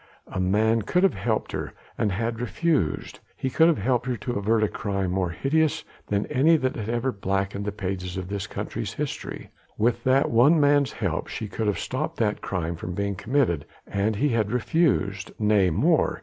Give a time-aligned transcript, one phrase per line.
[0.25, 4.33] A man could have helped her and had refused: he could have helped her to
[4.33, 8.47] avert a crime more hideous than any that had ever blackened the pages of this
[8.47, 9.51] country's history.
[9.77, 14.15] With that one man's help she could have stopped that crime from being committed and
[14.15, 15.33] he had refused...
[15.37, 16.19] nay more!